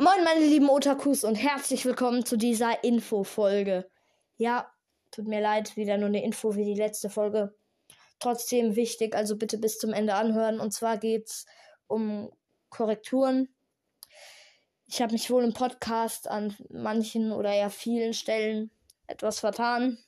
Moin, 0.00 0.22
meine 0.22 0.46
lieben 0.46 0.70
Otakus 0.70 1.24
und 1.24 1.34
herzlich 1.34 1.84
willkommen 1.84 2.24
zu 2.24 2.36
dieser 2.36 2.84
Info-Folge. 2.84 3.90
Ja, 4.36 4.72
tut 5.10 5.26
mir 5.26 5.40
leid, 5.40 5.76
wieder 5.76 5.98
nur 5.98 6.06
eine 6.06 6.22
Info 6.22 6.54
wie 6.54 6.64
die 6.64 6.76
letzte 6.76 7.10
Folge. 7.10 7.52
Trotzdem 8.20 8.76
wichtig, 8.76 9.16
also 9.16 9.34
bitte 9.34 9.58
bis 9.58 9.76
zum 9.76 9.92
Ende 9.92 10.14
anhören. 10.14 10.60
Und 10.60 10.70
zwar 10.70 10.98
geht's 10.98 11.46
um 11.88 12.30
Korrekturen. 12.68 13.48
Ich 14.86 15.02
habe 15.02 15.14
mich 15.14 15.32
wohl 15.32 15.42
im 15.42 15.52
Podcast 15.52 16.30
an 16.30 16.54
manchen 16.68 17.32
oder 17.32 17.52
eher 17.52 17.68
vielen 17.68 18.14
Stellen 18.14 18.70
etwas 19.08 19.40
vertan. 19.40 19.98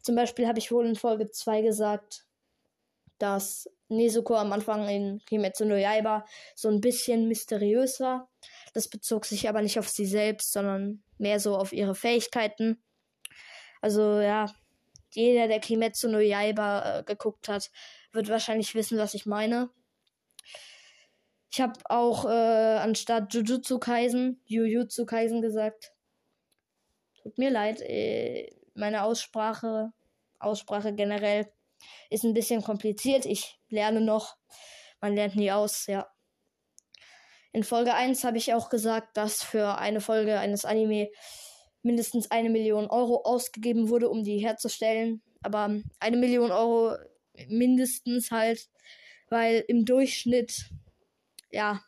Zum 0.00 0.14
Beispiel 0.14 0.48
habe 0.48 0.58
ich 0.58 0.72
wohl 0.72 0.86
in 0.86 0.96
Folge 0.96 1.30
2 1.30 1.60
gesagt, 1.60 2.24
dass 3.18 3.68
Nezuko 3.88 4.36
am 4.36 4.52
Anfang 4.52 4.88
in 4.88 5.20
Kimetsu 5.26 5.66
no 5.66 5.76
Yaiba 5.76 6.24
so 6.54 6.70
ein 6.70 6.80
bisschen 6.80 7.28
mysteriös 7.28 8.00
war. 8.00 8.30
Das 8.76 8.88
bezog 8.88 9.24
sich 9.24 9.48
aber 9.48 9.62
nicht 9.62 9.78
auf 9.78 9.88
sie 9.88 10.04
selbst, 10.04 10.52
sondern 10.52 11.02
mehr 11.16 11.40
so 11.40 11.56
auf 11.56 11.72
ihre 11.72 11.94
Fähigkeiten. 11.94 12.84
Also 13.80 14.20
ja, 14.20 14.54
jeder, 15.12 15.48
der 15.48 15.60
Kimetsu 15.60 16.10
no 16.10 16.18
Yaiba 16.18 16.98
äh, 16.98 17.02
geguckt 17.02 17.48
hat, 17.48 17.70
wird 18.12 18.28
wahrscheinlich 18.28 18.74
wissen, 18.74 18.98
was 18.98 19.14
ich 19.14 19.24
meine. 19.24 19.70
Ich 21.50 21.58
habe 21.62 21.72
auch 21.86 22.26
äh, 22.26 22.76
anstatt 22.76 23.32
Jujutsu 23.32 23.78
Kaisen 23.78 24.42
Jujutsu 24.44 25.06
Kaisen 25.06 25.40
gesagt. 25.40 25.94
Tut 27.22 27.38
mir 27.38 27.48
leid, 27.48 27.80
äh, 27.80 28.54
meine 28.74 29.04
Aussprache, 29.04 29.94
Aussprache 30.38 30.92
generell 30.92 31.50
ist 32.10 32.24
ein 32.24 32.34
bisschen 32.34 32.62
kompliziert. 32.62 33.24
Ich 33.24 33.58
lerne 33.70 34.02
noch. 34.02 34.36
Man 35.00 35.14
lernt 35.14 35.34
nie 35.34 35.50
aus, 35.50 35.86
ja. 35.86 36.06
In 37.56 37.64
Folge 37.64 37.94
1 37.94 38.22
habe 38.24 38.36
ich 38.36 38.52
auch 38.52 38.68
gesagt, 38.68 39.16
dass 39.16 39.42
für 39.42 39.78
eine 39.78 40.02
Folge 40.02 40.38
eines 40.38 40.66
Anime 40.66 41.08
mindestens 41.80 42.30
eine 42.30 42.50
Million 42.50 42.86
Euro 42.88 43.22
ausgegeben 43.24 43.88
wurde, 43.88 44.10
um 44.10 44.24
die 44.24 44.36
herzustellen. 44.36 45.22
Aber 45.40 45.74
eine 45.98 46.16
Million 46.18 46.50
Euro 46.50 46.98
mindestens 47.48 48.30
halt, 48.30 48.68
weil 49.30 49.64
im 49.68 49.86
Durchschnitt, 49.86 50.66
ja, 51.50 51.80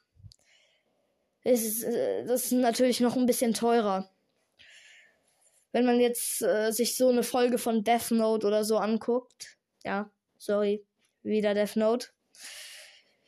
ist 1.45 1.83
äh, 1.83 2.25
das 2.25 2.45
ist 2.45 2.53
natürlich 2.53 3.01
noch 3.01 3.19
ein 3.19 3.27
bisschen 3.27 3.53
teurer. 3.53 4.11
Wenn 5.73 5.85
man 5.85 6.01
jetzt 6.01 6.41
äh, 6.41 6.71
sich 6.71 6.97
so 6.97 7.11
eine 7.11 7.23
Folge 7.23 7.59
von 7.59 7.85
Death 7.85 8.11
Note 8.11 8.47
oder 8.47 8.65
so 8.65 8.79
anguckt, 8.79 9.59
ja, 9.85 10.11
sorry, 10.39 10.83
wieder 11.23 11.53
Death 11.53 11.77
Note. 11.77 12.07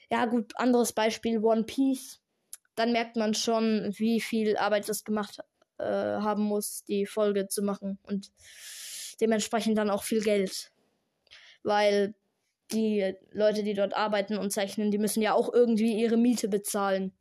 Ja, 0.08 0.24
gut, 0.24 0.54
anderes 0.56 0.94
Beispiel, 0.94 1.44
One 1.44 1.64
Piece. 1.64 2.20
Dann 2.80 2.92
merkt 2.92 3.16
man 3.16 3.34
schon, 3.34 3.92
wie 3.98 4.22
viel 4.22 4.56
Arbeit 4.56 4.88
das 4.88 5.04
gemacht 5.04 5.40
äh, 5.76 5.84
haben 5.84 6.44
muss, 6.44 6.82
die 6.84 7.04
Folge 7.04 7.46
zu 7.46 7.60
machen. 7.60 7.98
Und 8.04 8.32
dementsprechend 9.20 9.76
dann 9.76 9.90
auch 9.90 10.02
viel 10.02 10.22
Geld. 10.22 10.72
Weil 11.62 12.14
die 12.72 13.14
Leute, 13.32 13.64
die 13.64 13.74
dort 13.74 13.92
arbeiten 13.94 14.38
und 14.38 14.50
zeichnen, 14.50 14.90
die 14.90 14.96
müssen 14.96 15.20
ja 15.20 15.34
auch 15.34 15.52
irgendwie 15.52 16.00
ihre 16.00 16.16
Miete 16.16 16.48
bezahlen. 16.48 17.12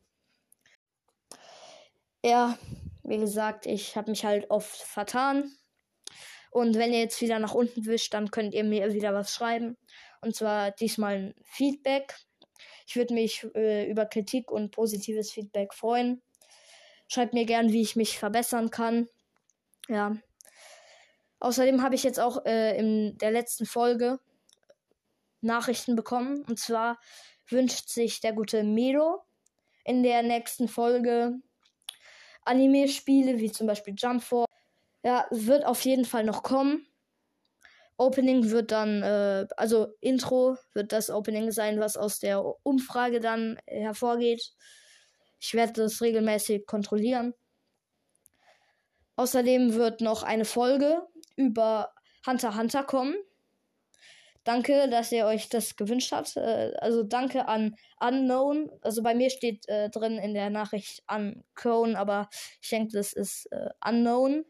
Ja, 2.24 2.58
wie 3.04 3.18
gesagt, 3.18 3.66
ich 3.66 3.98
habe 3.98 4.12
mich 4.12 4.24
halt 4.24 4.50
oft 4.50 4.78
vertan. 4.78 5.52
Und 6.52 6.78
wenn 6.78 6.94
ihr 6.94 7.00
jetzt 7.00 7.20
wieder 7.20 7.38
nach 7.40 7.54
unten 7.54 7.86
wischt, 7.86 8.14
dann 8.14 8.32
könnt 8.32 8.54
ihr 8.54 8.64
mir 8.64 8.94
wieder 8.94 9.14
was 9.14 9.34
schreiben. 9.34 9.76
Und 10.22 10.38
zwar 10.38 10.72
diesmal 10.72 11.16
ein 11.16 11.36
Feedback. 11.44 12.16
Ich 12.88 12.96
würde 12.96 13.14
mich 13.14 13.46
äh, 13.56 13.90
über 13.90 14.06
Kritik 14.06 14.52
und 14.52 14.72
positives 14.72 15.32
Feedback 15.32 15.74
freuen. 15.74 16.22
Schreibt 17.08 17.34
mir 17.34 17.46
gern, 17.46 17.72
wie 17.72 17.82
ich 17.82 17.96
mich 17.96 18.20
verbessern 18.20 18.70
kann. 18.70 19.08
Ja. 19.88 20.16
Außerdem 21.40 21.82
habe 21.82 21.96
ich 21.96 22.04
jetzt 22.04 22.20
auch 22.20 22.46
äh, 22.46 22.78
in 22.78 23.18
der 23.18 23.32
letzten 23.32 23.66
Folge 23.66 24.20
Nachrichten 25.42 25.96
bekommen. 25.96 26.44
Und 26.48 26.60
zwar 26.60 27.00
wünscht 27.48 27.90
sich 27.90 28.22
der 28.22 28.34
gute 28.34 28.64
Melo 28.64 29.24
in 29.86 30.04
der 30.04 30.22
nächsten 30.22 30.68
Folge 30.68 31.40
Anime-Spiele 32.44 33.40
wie 33.40 33.52
zum 33.52 33.68
Beispiel 33.68 33.96
Jump 33.98 34.24
Force 34.24 34.50
ja, 35.04 35.26
wird 35.32 35.66
auf 35.66 35.82
jeden 35.86 36.06
Fall 36.06 36.24
noch 36.24 36.44
kommen. 36.44 36.86
Opening 38.00 38.50
wird 38.50 38.72
dann, 38.72 39.04
äh, 39.04 39.46
also 39.58 39.94
Intro 40.00 40.58
wird 40.74 40.94
das 40.94 41.10
Opening 41.10 41.52
sein, 41.52 41.80
was 41.80 41.98
aus 41.98 42.20
der 42.20 42.44
Umfrage 42.64 43.20
dann 43.20 43.60
hervorgeht. 43.68 44.54
Ich 45.40 45.54
werde 45.54 45.74
das 45.74 46.02
regelmäßig 46.02 46.66
kontrollieren. 46.66 47.34
Außerdem 49.18 49.74
wird 49.74 50.00
noch 50.00 50.24
eine 50.24 50.46
Folge 50.46 51.06
über 51.36 51.94
Hunter 52.26 52.56
Hunter 52.58 52.84
kommen. 52.84 53.16
Danke, 54.46 54.90
dass 54.90 55.12
ihr 55.12 55.26
euch 55.26 55.50
das 55.50 55.76
gewünscht 55.76 56.14
habt. 56.14 56.38
Äh, 56.38 56.72
also 56.80 57.04
danke 57.04 57.48
an 57.50 57.76
Unknown. 58.00 58.72
Also 58.82 59.04
bei 59.04 59.14
mir 59.14 59.30
steht 59.30 59.68
äh, 59.68 59.90
drin 59.90 60.18
in 60.18 60.34
der 60.34 60.50
Nachricht 60.50 61.04
Uncone, 61.08 62.00
aber 62.00 62.30
ich 62.62 62.70
denke, 62.70 62.94
das 62.94 63.12
ist 63.12 63.52
äh, 63.52 63.70
Unknown. 63.86 64.46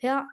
Ja. 0.00 0.28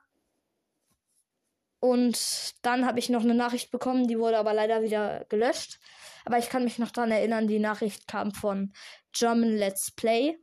Und 1.80 2.54
dann 2.62 2.86
habe 2.86 3.00
ich 3.00 3.10
noch 3.10 3.24
eine 3.24 3.36
Nachricht 3.36 3.72
bekommen, 3.72 4.08
die 4.08 4.20
wurde 4.20 4.38
aber 4.38 4.54
leider 4.54 4.82
wieder 4.82 5.26
gelöscht. 5.30 5.80
Aber 6.26 6.38
ich 6.38 6.50
kann 6.50 6.64
mich 6.66 6.78
noch 6.78 6.92
daran 6.92 7.12
erinnern, 7.12 7.48
die 7.48 7.60
Nachricht 7.60 8.08
kam 8.08 8.34
von 8.34 8.74
German 9.14 9.56
Let's 9.56 9.92
Play. 9.92 10.38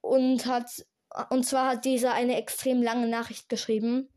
Und 0.00 0.46
hat 0.46 0.84
und 1.30 1.44
zwar 1.44 1.72
hat 1.72 1.84
dieser 1.84 2.14
eine 2.14 2.36
extrem 2.36 2.82
lange 2.82 3.06
Nachricht 3.06 3.48
geschrieben. 3.48 4.08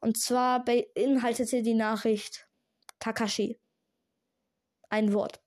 Und 0.00 0.18
zwar 0.18 0.64
beinhaltete 0.64 1.62
die 1.62 1.74
Nachricht 1.74 2.48
Kakashi. 3.00 3.58
Ein 4.90 5.12
Wort. 5.12 5.40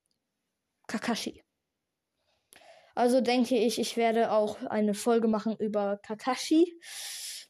Kakashi. 0.87 1.43
Also 2.95 3.21
denke 3.21 3.57
ich, 3.57 3.79
ich 3.79 3.95
werde 3.95 4.31
auch 4.31 4.61
eine 4.63 4.93
Folge 4.93 5.27
machen 5.27 5.55
über 5.57 5.97
Kakashi. 5.97 6.79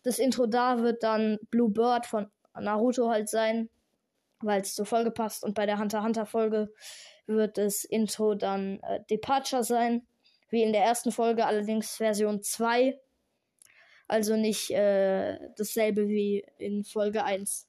Das 0.03 0.19
Intro 0.19 0.47
da 0.47 0.81
wird 0.81 1.03
dann 1.03 1.37
Blue 1.49 1.69
Bird 1.69 2.05
von 2.05 2.31
Naruto 2.59 3.09
halt 3.09 3.29
sein, 3.29 3.69
weil 4.41 4.61
es 4.61 4.75
zur 4.75 4.85
Folge 4.85 5.11
passt. 5.11 5.43
Und 5.43 5.53
bei 5.53 5.65
der 5.65 5.79
Hunter 5.79 6.03
Hunter 6.03 6.25
Folge 6.25 6.73
wird 7.27 7.57
das 7.57 7.83
Intro 7.83 8.35
dann 8.35 8.79
äh, 8.81 8.99
Departure 9.09 9.63
sein, 9.63 10.05
wie 10.49 10.63
in 10.63 10.73
der 10.73 10.83
ersten 10.83 11.11
Folge, 11.11 11.45
allerdings 11.45 11.97
Version 11.97 12.41
2. 12.41 12.99
Also 14.07 14.35
nicht 14.35 14.71
äh, 14.71 15.39
dasselbe 15.55 16.09
wie 16.09 16.45
in 16.57 16.83
Folge 16.83 17.23
1. 17.23 17.67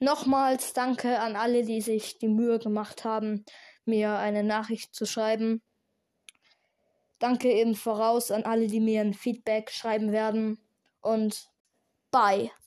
Nochmals 0.00 0.74
danke 0.74 1.18
an 1.18 1.34
alle, 1.34 1.64
die 1.64 1.80
sich 1.80 2.18
die 2.18 2.28
Mühe 2.28 2.58
gemacht 2.58 3.04
haben, 3.04 3.44
mir 3.84 4.16
eine 4.18 4.44
Nachricht 4.44 4.94
zu 4.94 5.06
schreiben. 5.06 5.62
Danke 7.18 7.50
eben 7.50 7.74
voraus 7.74 8.30
an 8.30 8.44
alle, 8.44 8.68
die 8.68 8.80
mir 8.80 9.00
ein 9.00 9.14
Feedback 9.14 9.70
schreiben 9.70 10.12
werden. 10.12 10.60
Und 11.02 11.48
bye. 12.12 12.50